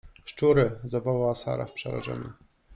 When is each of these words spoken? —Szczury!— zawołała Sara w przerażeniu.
—Szczury!— 0.25 0.71
zawołała 0.83 1.35
Sara 1.35 1.65
w 1.65 1.73
przerażeniu. 1.73 2.33